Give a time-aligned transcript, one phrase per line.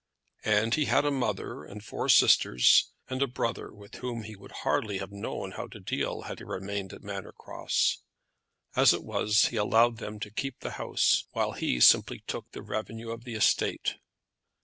[0.45, 4.51] And he had a mother and four sisters, and a brother with whom he would
[4.65, 8.01] hardly have known how to deal had he remained at Manor Cross.
[8.75, 12.63] As it was, he allowed them to keep the house, while he simply took the
[12.63, 13.97] revenue of the estate.